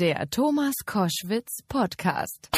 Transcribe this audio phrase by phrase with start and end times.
[0.00, 2.48] Der Thomas Koschwitz Podcast.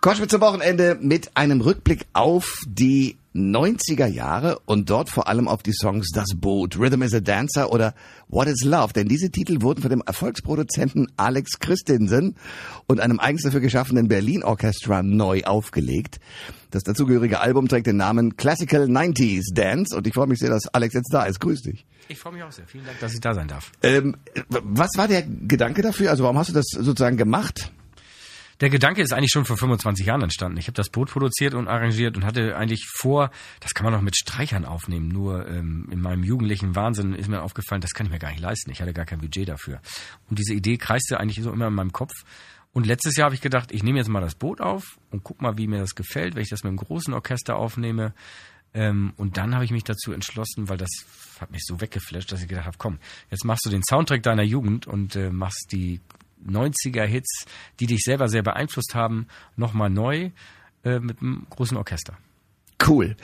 [0.00, 5.62] Koschwitz am Wochenende mit einem Rückblick auf die 90er Jahre und dort vor allem auf
[5.62, 7.94] die Songs Das Boot, Rhythm is a Dancer oder
[8.28, 12.36] What is Love, denn diese Titel wurden von dem Erfolgsproduzenten Alex Christensen
[12.86, 16.20] und einem eigens dafür geschaffenen Berlin Orchestra neu aufgelegt.
[16.70, 20.68] Das dazugehörige Album trägt den Namen Classical 90s Dance und ich freue mich sehr, dass
[20.68, 21.40] Alex jetzt da ist.
[21.40, 21.86] Grüß dich.
[22.08, 22.66] Ich freue mich auch sehr.
[22.66, 23.72] Vielen Dank, dass ich da sein darf.
[23.82, 24.16] Ähm,
[24.48, 26.10] was war der Gedanke dafür?
[26.10, 27.72] Also warum hast du das sozusagen gemacht?
[28.60, 30.58] Der Gedanke ist eigentlich schon vor 25 Jahren entstanden.
[30.58, 34.00] Ich habe das Boot produziert und arrangiert und hatte eigentlich vor, das kann man noch
[34.00, 35.06] mit Streichern aufnehmen.
[35.08, 38.40] Nur ähm, in meinem jugendlichen Wahnsinn ist mir aufgefallen, das kann ich mir gar nicht
[38.40, 38.72] leisten.
[38.72, 39.80] Ich hatte gar kein Budget dafür.
[40.28, 42.12] Und diese Idee kreiste eigentlich so immer in meinem Kopf.
[42.72, 45.40] Und letztes Jahr habe ich gedacht, ich nehme jetzt mal das Boot auf und guck
[45.40, 48.12] mal, wie mir das gefällt, wenn ich das mit einem großen Orchester aufnehme.
[48.74, 50.90] Ähm, und dann habe ich mich dazu entschlossen, weil das
[51.40, 52.98] hat mich so weggeflasht, dass ich gedacht habe, komm,
[53.30, 56.00] jetzt machst du den Soundtrack deiner Jugend und äh, machst die
[56.50, 57.44] 90er Hits,
[57.80, 60.30] die dich selber sehr beeinflusst haben, nochmal neu
[60.84, 62.16] äh, mit einem großen Orchester.
[62.86, 63.16] Cool.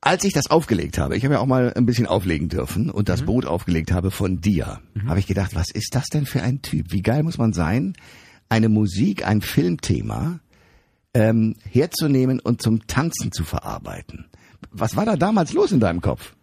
[0.00, 3.08] Als ich das aufgelegt habe, ich habe ja auch mal ein bisschen auflegen dürfen und
[3.08, 3.26] das mhm.
[3.26, 5.08] Boot aufgelegt habe von dir, mhm.
[5.08, 6.92] habe ich gedacht, was ist das denn für ein Typ?
[6.92, 7.94] Wie geil muss man sein,
[8.48, 10.38] eine Musik, ein Filmthema
[11.12, 14.26] ähm, herzunehmen und zum Tanzen zu verarbeiten.
[14.70, 16.35] Was war da damals los in deinem Kopf?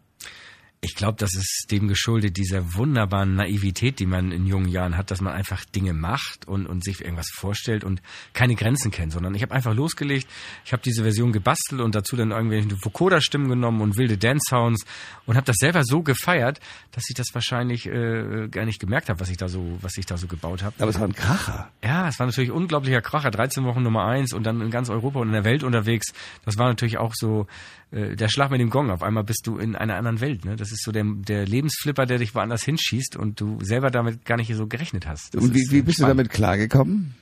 [0.85, 5.11] Ich glaube, das ist dem geschuldet, dieser wunderbaren Naivität, die man in jungen Jahren hat,
[5.11, 8.01] dass man einfach Dinge macht und, und sich irgendwas vorstellt und
[8.33, 10.27] keine Grenzen kennt, sondern ich habe einfach losgelegt,
[10.65, 14.83] ich habe diese Version gebastelt und dazu dann irgendwelche Vokoda-Stimmen genommen und wilde Dance-Sounds
[15.25, 16.59] und habe das selber so gefeiert,
[16.91, 20.05] dass ich das wahrscheinlich äh, gar nicht gemerkt habe, was ich da so, was ich
[20.05, 20.75] da so gebaut habe.
[20.79, 21.71] Aber es war ein Kracher.
[21.81, 25.19] Ja, es war natürlich unglaublicher Kracher, 13 Wochen Nummer eins und dann in ganz Europa
[25.19, 26.11] und in der Welt unterwegs.
[26.43, 27.47] Das war natürlich auch so
[27.93, 28.89] äh, der Schlag mit dem Gong.
[28.89, 30.45] Auf einmal bist du in einer anderen Welt.
[30.45, 30.55] Ne?
[30.55, 34.37] Das ist so der, der Lebensflipper, der dich woanders hinschießt und du selber damit gar
[34.37, 35.35] nicht so gerechnet hast.
[35.35, 36.19] Das und wie, wie bist spannend.
[36.19, 37.15] du damit klargekommen?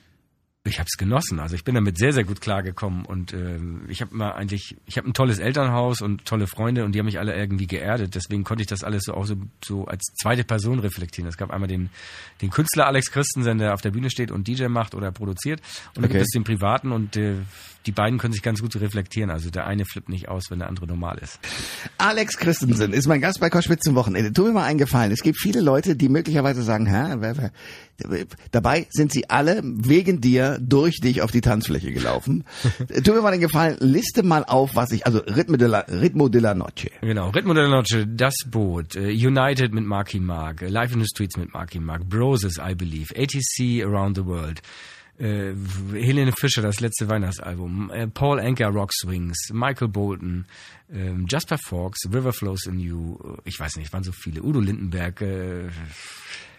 [0.64, 1.40] Ich habe es genossen.
[1.40, 4.96] Also ich bin damit sehr, sehr gut klargekommen und äh, ich habe immer eigentlich, ich
[4.96, 8.14] habe ein tolles Elternhaus und tolle Freunde und die haben mich alle irgendwie geerdet.
[8.14, 11.28] Deswegen konnte ich das alles so auch so, so als zweite Person reflektieren.
[11.28, 11.90] Es gab einmal den,
[12.42, 15.96] den Künstler Alex Christensen, der auf der Bühne steht und DJ macht oder produziert und
[15.96, 16.12] dann okay.
[16.14, 17.34] gibt es den Privaten und äh,
[17.86, 19.30] die beiden können sich ganz gut reflektieren.
[19.30, 21.40] Also der eine flippt nicht aus, wenn der andere normal ist.
[21.98, 24.32] Alex Christensen ist mein Gast bei Koschwitz zum Wochenende.
[24.32, 25.10] Tu mir mal einen Gefallen.
[25.10, 27.52] Es gibt viele Leute, die möglicherweise sagen, Hä, wer, wer,
[28.50, 32.44] dabei sind sie alle wegen dir durch dich auf die Tanzfläche gelaufen.
[33.04, 36.28] tu mir mal den Gefallen, liste mal auf, was ich, also Ritmo de la, Ritmo
[36.28, 36.90] de la Noche.
[37.00, 41.06] Genau, Ritmo de la Noche, Das Boot, uh, United mit Marky Mark, Live in the
[41.06, 44.60] Streets mit Marky Mark, Broses, I Believe, ATC Around the World
[45.18, 45.52] äh,
[45.92, 50.46] Helene Fischer, das letzte Weihnachtsalbum, äh, Paul Anker, Rock Swings, Michael Bolton,
[50.92, 54.60] äh, Jasper Fox, River Flows in You, äh, ich weiß nicht, waren so viele, Udo
[54.60, 55.68] Lindenberg, äh,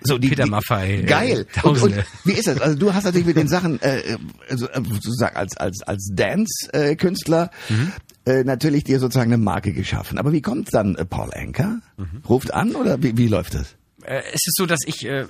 [0.06, 1.00] so, die, Peter Maffei.
[1.00, 1.48] Äh, geil.
[1.56, 2.60] Äh, und, und, wie ist das?
[2.60, 4.18] Also du hast natürlich mit den Sachen, äh,
[4.50, 7.92] also, äh, sozusagen als, als, als Dance-Künstler mhm.
[8.26, 10.18] äh, natürlich dir sozusagen eine Marke geschaffen.
[10.18, 11.80] Aber wie kommt dann äh, Paul Anker?
[11.98, 12.22] Mhm.
[12.28, 13.76] Ruft an oder wie, wie läuft das?
[14.06, 15.26] Äh, es ist so, dass ich, äh,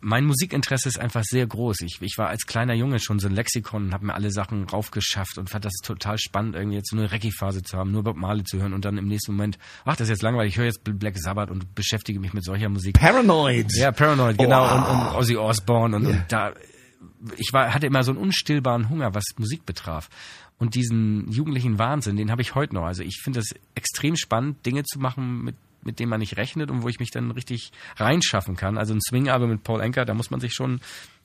[0.00, 1.80] mein Musikinteresse ist einfach sehr groß.
[1.82, 4.64] Ich, ich war als kleiner Junge schon so ein Lexikon und habe mir alle Sachen
[4.64, 8.16] raufgeschafft und fand das total spannend, irgendwie jetzt so eine Reggae-Phase zu haben, nur Bob
[8.16, 10.66] Marley zu hören und dann im nächsten Moment, ach, das ist jetzt langweilig, ich höre
[10.66, 12.98] jetzt Black Sabbath und beschäftige mich mit solcher Musik.
[12.98, 13.72] Paranoid!
[13.74, 14.74] Ja, Paranoid, genau, oh.
[14.74, 16.12] und, und Ozzy Osbourne und, yeah.
[16.12, 16.52] und da,
[17.36, 20.08] ich war, hatte immer so einen unstillbaren Hunger, was Musik betraf.
[20.58, 22.84] Und diesen jugendlichen Wahnsinn, den habe ich heute noch.
[22.84, 26.70] Also ich finde es extrem spannend, Dinge zu machen, mit mit dem man nicht rechnet
[26.70, 28.78] und wo ich mich dann richtig reinschaffen kann.
[28.78, 30.80] Also ein Swing-Album mit Paul Anker, da muss man sich schon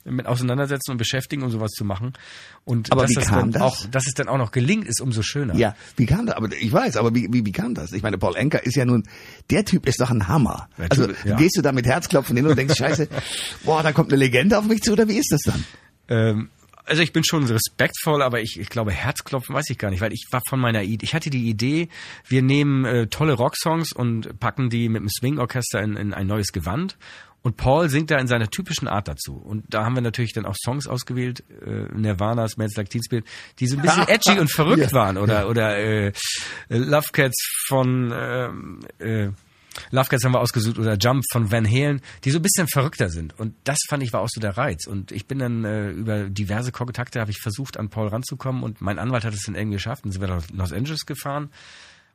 [0.10, 2.14] mit auseinandersetzen und beschäftigen, um sowas zu machen.
[2.66, 3.62] Und aber dass, wie das kam das?
[3.62, 5.56] Auch, dass es dann auch noch gelingt, ist umso schöner.
[5.56, 6.36] Ja, wie kam das?
[6.36, 7.92] Aber ich weiß, aber wie, wie, wie kam das?
[7.94, 9.04] Ich meine, Paul Anker ist ja nun,
[9.50, 10.70] der Typ ist doch ein Hammer.
[10.90, 11.36] Also ja.
[11.38, 13.10] gehst du da mit Herzklopfen hin und denkst, scheiße,
[13.64, 15.64] boah, da kommt eine Legende auf mich zu, oder wie ist das dann?
[16.10, 16.50] Ähm,
[16.88, 20.14] also ich bin schon respektvoll, aber ich, ich glaube Herzklopfen weiß ich gar nicht, weil
[20.14, 21.90] ich war von meiner Idee, ich hatte die Idee,
[22.28, 26.52] wir nehmen äh, tolle Rocksongs und packen die mit dem Swing-Orchester in, in ein neues
[26.52, 26.98] Gewand
[27.48, 29.36] und Paul singt da in seiner typischen Art dazu.
[29.36, 33.26] Und da haben wir natürlich dann auch Songs ausgewählt, äh, Nirvana, Smells Like Teen Spirit,
[33.60, 34.92] die so ein bisschen edgy und verrückt ja.
[34.92, 35.18] waren.
[35.18, 36.12] Oder, oder äh,
[36.68, 39.32] Love Cats von ähm, äh, äh,
[39.92, 43.10] Love Cats haben wir ausgesucht oder Jump von Van Halen, die so ein bisschen verrückter
[43.10, 43.38] sind.
[43.40, 44.88] Und das fand ich war auch so der Reiz.
[44.88, 48.82] Und ich bin dann äh, über diverse Kontakte habe ich versucht, an Paul ranzukommen und
[48.82, 50.06] mein Anwalt hat es dann irgendwie geschafft.
[50.06, 51.50] Und sind wir nach Los Angeles gefahren.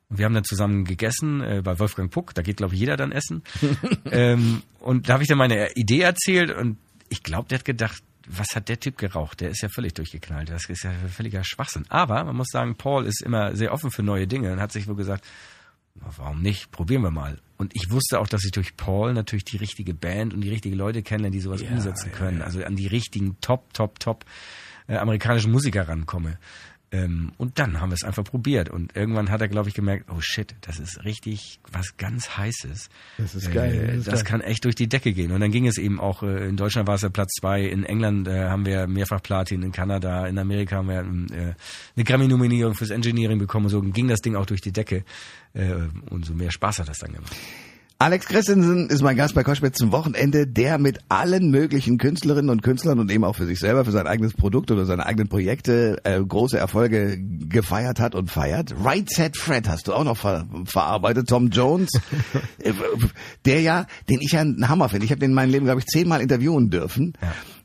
[0.08, 2.34] Und wir haben dann zusammen gegessen äh, bei Wolfgang Puck.
[2.34, 3.42] Da geht, glaube ich, jeder dann essen.
[4.10, 6.78] ähm, und da habe ich dann meine Idee erzählt und
[7.08, 9.40] ich glaube, der hat gedacht, was hat der Typ geraucht?
[9.40, 10.50] Der ist ja völlig durchgeknallt.
[10.50, 11.84] Das ist ja völliger Schwachsinn.
[11.88, 14.86] Aber man muss sagen, Paul ist immer sehr offen für neue Dinge und hat sich
[14.86, 15.24] wohl gesagt,
[15.94, 16.70] warum nicht?
[16.70, 17.38] Probieren wir mal.
[17.62, 20.74] Und ich wusste auch, dass ich durch Paul natürlich die richtige Band und die richtigen
[20.74, 22.38] Leute kennenlerne, die sowas Ja, umsetzen ja, können.
[22.40, 22.44] ja.
[22.44, 24.24] Also an die richtigen Top, Top, Top
[24.88, 26.38] äh, amerikanischen Musiker rankomme.
[26.92, 28.68] Ähm, und dann haben wir es einfach probiert.
[28.68, 32.90] Und irgendwann hat er, glaube ich, gemerkt, oh shit, das ist richtig was ganz Heißes.
[33.16, 35.32] Das ist geil, Äh, das das kann echt durch die Decke gehen.
[35.32, 37.84] Und dann ging es eben auch, äh, in Deutschland war es ja Platz zwei, in
[37.84, 41.00] England äh, haben wir mehrfach Platin, in Kanada, in Amerika haben wir
[41.36, 41.54] äh,
[41.96, 43.66] eine Grammy-Nominierung fürs Engineering bekommen.
[43.66, 45.04] Und so ging das Ding auch durch die Decke.
[45.54, 45.72] Äh,
[46.10, 47.34] und so mehr Spaß hat das dann gemacht.
[48.02, 52.60] Alex Christensen ist mein Gast bei Koschwitz zum Wochenende, der mit allen möglichen Künstlerinnen und
[52.60, 55.98] Künstlern und eben auch für sich selber, für sein eigenes Produkt oder seine eigenen Projekte
[56.02, 58.74] äh, große Erfolge gefeiert hat und feiert.
[58.82, 61.28] Right Set Fred hast du auch noch ver verarbeitet.
[61.28, 61.90] Tom Jones,
[62.58, 62.72] äh,
[63.44, 65.04] der ja, den ich ja einen Hammer finde.
[65.06, 67.12] Ich habe den in meinem Leben, glaube ich, zehnmal interviewen dürfen.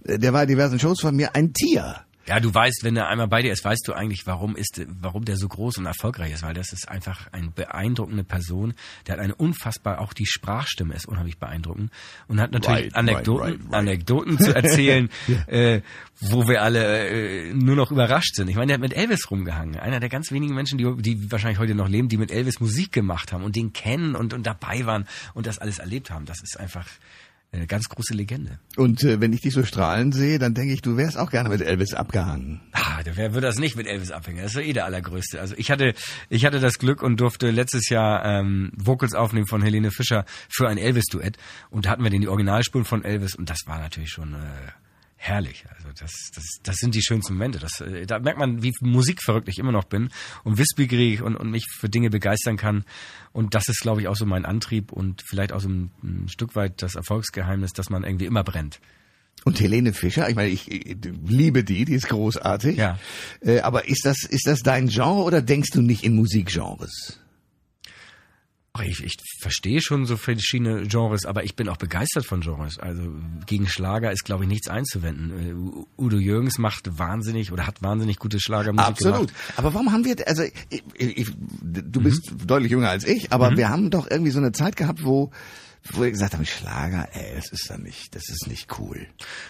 [0.04, 1.96] Äh, Der war in diversen Shows von mir ein Tier.
[2.28, 5.24] Ja, du weißt, wenn er einmal bei dir ist, weißt du eigentlich, warum ist, warum
[5.24, 8.74] der so groß und erfolgreich ist, weil das ist einfach eine beeindruckende Person.
[9.06, 11.92] Der hat eine unfassbar, auch die Sprachstimme ist unheimlich beeindruckend
[12.28, 13.74] und hat natürlich Right, Anekdoten, right, right.
[13.74, 15.10] Anekdoten zu erzählen,
[15.48, 15.82] äh,
[16.20, 18.50] wo wir alle äh, nur noch überrascht sind.
[18.50, 19.80] Ich meine, der hat mit Elvis rumgehangen.
[19.80, 22.92] Einer der ganz wenigen Menschen, die, die wahrscheinlich heute noch leben, die mit Elvis Musik
[22.92, 26.26] gemacht haben und den kennen und, und dabei waren und das alles erlebt haben.
[26.26, 26.88] Das ist einfach
[27.52, 28.60] eine ganz große Legende.
[28.76, 31.50] Und äh, wenn ich dich so strahlen sehe, dann denke ich, du wärst auch gerne
[31.50, 32.62] mit Elvis abgehangen.
[32.74, 34.42] Ah, wer würde das nicht mit Elvis abhängen?
[34.42, 35.40] Das ist eh der allergrößte.
[35.40, 35.94] Also ich hatte,
[36.30, 40.68] ich hatte das Glück und durfte letztes Jahr ähm, Vocals aufnehmen von Helene Fischer für
[40.68, 41.38] ein Elvis-Duett.
[41.70, 44.38] Und da hatten wir den die Originalspuren von Elvis und das war natürlich schon äh,
[45.18, 45.66] herrlich.
[45.76, 47.60] Also das, das, das sind die schönsten Momente.
[47.60, 50.10] Das, äh, da merkt man, wie musikverrückt ich immer noch bin
[50.44, 52.86] und wissbegierig und, und mich für Dinge begeistern kann.
[53.34, 56.30] Und das ist, glaube ich, auch so mein Antrieb und vielleicht auch so ein, ein
[56.30, 58.80] Stück weit das Erfolgsgeheimnis, dass man irgendwie immer brennt.
[59.44, 62.78] Und Helene Fischer, ich meine, ich, ich liebe die, die ist großartig.
[62.78, 63.00] Ja.
[63.42, 67.20] Äh, aber ist das, ist das dein Genre oder denkst du nicht in Musikgenres?
[68.82, 72.80] Ich, ich verstehe schon so verschiedene Genres, aber ich bin auch begeistert von Genres.
[72.80, 73.02] Also
[73.46, 75.86] gegen Schlager ist, glaube ich, nichts einzuwenden.
[75.98, 79.28] Äh, Udo Jürgens macht wahnsinnig oder hat wahnsinnig gute Schlagermusik Absolut.
[79.28, 79.34] gemacht.
[79.58, 81.28] Aber warum haben wir, also ich, ich,
[81.62, 85.04] du bist deutlich jünger als ich, aber wir haben doch irgendwie so eine Zeit gehabt,
[85.04, 85.32] wo,
[85.84, 89.08] wo wir gesagt haben, Schlager, ey, das ist dann nicht, das ist nicht cool.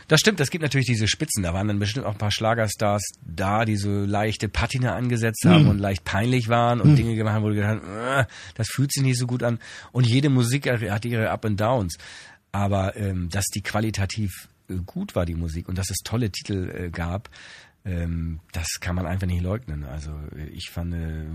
[0.08, 1.44] Das stimmt, es gibt natürlich diese Spitzen.
[1.44, 5.68] Da waren dann bestimmt auch ein paar Schlagerstars da, die so leichte Patina angesetzt haben
[5.68, 8.92] und leicht peinlich waren und Dinge gemacht haben, wo du gedacht hast, äh, das fühlt
[8.94, 9.60] sich nicht so gut an.
[9.92, 11.98] Und jede Musik hat ihre Up and Downs.
[12.52, 16.70] Aber ähm, dass die qualitativ äh, gut war, die Musik, und dass es tolle Titel
[16.70, 17.30] äh, gab,
[17.88, 19.86] ähm, das kann man einfach nicht leugnen.
[19.86, 20.12] Also
[20.54, 21.26] ich fand, äh,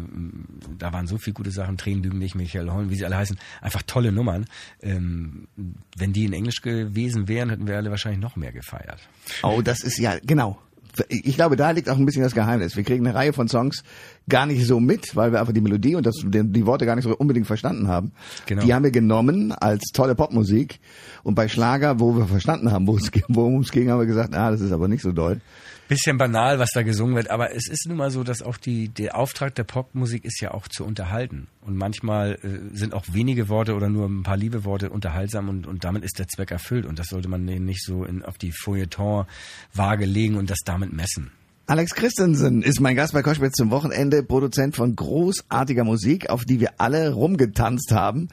[0.78, 3.38] da waren so viele gute Sachen, Tränen lügen nicht, Michael Holm, wie sie alle heißen,
[3.62, 4.44] einfach tolle Nummern.
[4.82, 5.48] Ähm,
[5.96, 9.00] wenn die in Englisch gewesen wären, hätten wir alle wahrscheinlich noch mehr gefeiert.
[9.42, 10.60] Oh, das ist ja, genau.
[11.08, 12.76] Ich glaube, da liegt auch ein bisschen das Geheimnis.
[12.76, 13.82] Wir kriegen eine Reihe von Songs
[14.28, 16.96] gar nicht so mit, weil wir einfach die Melodie und das, die, die Worte gar
[16.96, 18.12] nicht so unbedingt verstanden haben.
[18.46, 18.62] Genau.
[18.62, 20.80] Die haben wir genommen als tolle Popmusik.
[21.22, 24.06] Und bei Schlager, wo wir verstanden haben, wo es ging- worum es ging, haben wir
[24.06, 25.40] gesagt, ah, das ist aber nicht so doll.
[25.88, 28.88] Bisschen banal, was da gesungen wird, aber es ist nun mal so, dass auch die,
[28.88, 31.48] der Auftrag der Popmusik ist ja auch zu unterhalten.
[31.60, 35.66] Und manchmal äh, sind auch wenige Worte oder nur ein paar liebe Worte unterhaltsam und,
[35.66, 36.86] und damit ist der Zweck erfüllt.
[36.86, 40.81] Und das sollte man eben nicht so in, auf die Feuilleton-Waage legen und das damit
[40.90, 41.30] messen.
[41.66, 46.58] Alex Christensen ist mein Gast bei Koschwitz zum Wochenende, Produzent von großartiger Musik, auf die
[46.60, 48.28] wir alle rumgetanzt haben.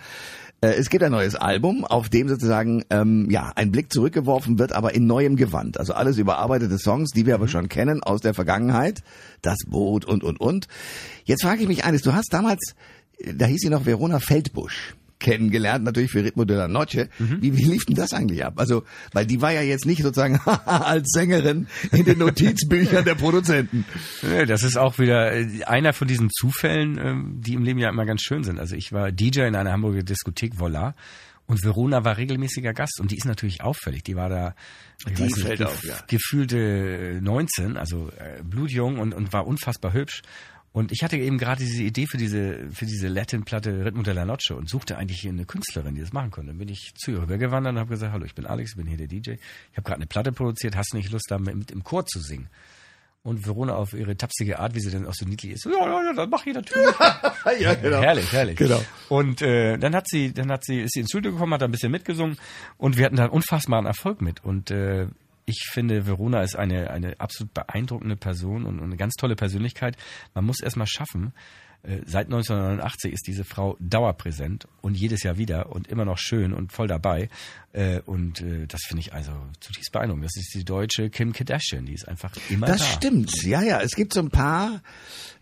[0.62, 4.74] Äh, Es gibt ein neues Album, auf dem sozusagen ähm, ja ein Blick zurückgeworfen wird,
[4.74, 5.80] aber in neuem Gewand.
[5.80, 9.04] Also alles überarbeitete Songs, die wir aber schon kennen aus der Vergangenheit,
[9.42, 10.68] das Boot und und und.
[11.24, 12.76] Jetzt frage ich mich eines: Du hast damals,
[13.20, 17.10] äh, da hieß sie noch Verona Feldbusch kennengelernt, natürlich für Ritmo de la Noche.
[17.20, 18.54] Wie, wie lief denn das eigentlich ab?
[18.58, 18.84] Also,
[19.14, 23.86] weil die war ja jetzt nicht sozusagen als Sängerin in den Notizbüchern der Produzenten.
[24.48, 28.06] Das ist auch wieder äh, einer von diesen Zufällen, ähm, die im Leben ja immer
[28.06, 28.60] ganz schön sind.
[28.60, 30.96] Also ich war DJ in einer Hamburger Diskothek Voila
[31.48, 34.04] und Verona war regelmäßiger Gast und die ist natürlich auffällig.
[34.04, 34.56] Die war da
[35.18, 35.96] Die nicht, gef- auf, ja.
[36.08, 40.22] gefühlte 19, also äh, blutjung und, und war unfassbar hübsch.
[40.80, 44.24] Und ich hatte eben gerade diese Idee für diese, für diese Latin-Platte Ritmo de la
[44.24, 46.52] Noche und suchte eigentlich eine Künstlerin, die das machen konnte.
[46.52, 48.88] Dann bin ich zu ihr rübergewandert und habe gesagt, hallo, ich bin Alex, ich bin
[48.88, 49.32] hier der DJ.
[49.32, 49.40] Ich
[49.74, 52.48] habe gerade eine Platte produziert, hast du nicht Lust, da mit, im Chor zu singen?
[53.24, 56.02] Und Verona auf ihre tapsige Art, wie sie dann auch so niedlich ist, ja, ja,
[56.02, 56.88] ja, dann mach ich natürlich.
[57.60, 58.02] ja, genau.
[58.02, 58.56] Herrlich, herrlich.
[58.56, 58.82] Genau.
[59.10, 61.66] Und äh, dann hat sie, dann hat sie, ist sie ins Studio gekommen, hat da
[61.66, 62.38] ein bisschen mitgesungen
[62.78, 64.46] und wir hatten da unfassbaren Erfolg mit.
[64.46, 65.08] Und äh,
[65.50, 69.98] ich finde, Verona ist eine, eine absolut beeindruckende Person und, und eine ganz tolle Persönlichkeit.
[70.34, 71.34] Man muss erst mal schaffen,
[71.82, 76.52] äh, Seit 1989 ist diese Frau dauerpräsent und jedes Jahr wieder und immer noch schön
[76.54, 77.30] und voll dabei.
[77.72, 80.26] Äh, und äh, das finde ich also zutiefst beeindruckend.
[80.26, 82.84] Das ist die deutsche Kim Kardashian, die ist einfach immer Das da.
[82.84, 83.80] stimmt, ja, ja.
[83.80, 84.82] Es gibt so ein paar,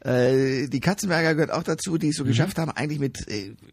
[0.02, 2.28] äh, die Katzenberger gehört auch dazu, die es so Mhm.
[2.28, 3.26] geschafft haben, eigentlich mit,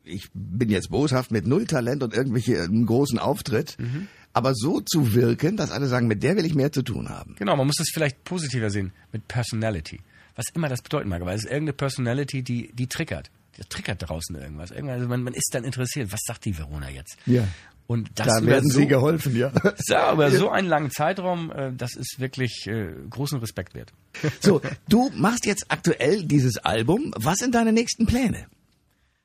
[0.04, 4.08] ich bin jetzt boshaft, mit null Talent und irgendwelche einen großen Auftritt, Mhm.
[4.34, 7.36] Aber so zu wirken, dass alle sagen, mit der will ich mehr zu tun haben.
[7.38, 10.00] Genau, man muss das vielleicht positiver sehen mit Personality.
[10.36, 13.30] Was immer das bedeuten mag, aber es ist irgendeine Personality, die, die triggert.
[13.56, 14.72] Die triggert draußen irgendwas.
[14.72, 16.12] Irgendwas also man, man ist dann interessiert.
[16.12, 17.16] Was sagt die Verona jetzt?
[17.24, 17.46] Ja.
[17.86, 19.52] Und das Da werden so, sie geholfen, ja.
[19.88, 23.92] Ja, über so einen langen Zeitraum, äh, das ist wirklich äh, großen Respekt wert.
[24.40, 27.12] So, du machst jetzt aktuell dieses Album.
[27.16, 28.46] Was sind deine nächsten Pläne?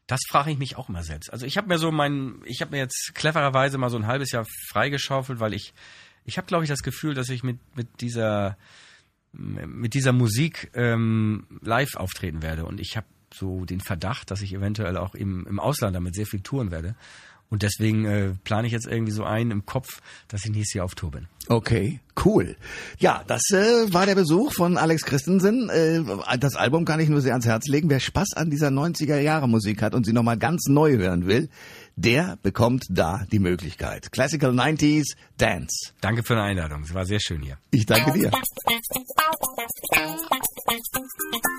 [0.10, 1.32] Das frage ich mich auch immer selbst.
[1.32, 4.32] Also ich habe mir so mein, ich habe mir jetzt clevererweise mal so ein halbes
[4.32, 5.76] Jahr freigeschaufelt, weil ich,
[6.26, 8.58] ich habe glaube ich das Gefühl, dass ich mit mit dieser
[9.32, 14.52] mit dieser Musik ähm, live auftreten werde und ich habe so den Verdacht, dass ich
[14.54, 16.96] eventuell auch im, im Ausland damit sehr viel touren werde
[17.50, 20.86] und deswegen äh, plane ich jetzt irgendwie so ein im Kopf, dass ich nächstes Jahr
[20.86, 21.28] auf Tour bin.
[21.48, 22.56] Okay, cool.
[23.00, 25.70] Ja, das äh, war der Besuch von Alex Christensen.
[25.70, 26.04] Äh,
[26.38, 27.90] das Album kann ich nur sehr ans Herz legen.
[27.90, 31.50] Wer Spaß an dieser 90er Jahre Musik hat und sie nochmal ganz neu hören will,
[31.96, 34.12] der bekommt da die Möglichkeit.
[34.12, 35.94] Classical 90s Dance.
[36.02, 36.84] Danke für die Einladung.
[36.84, 37.58] Es war sehr schön hier.
[37.72, 38.32] Ich danke dir.